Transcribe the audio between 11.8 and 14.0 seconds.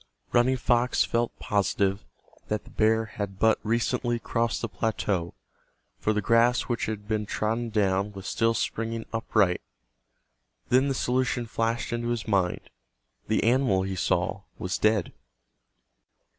into his mind—the animal he